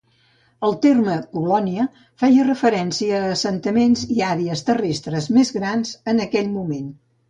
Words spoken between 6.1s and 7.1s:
en aquell moment.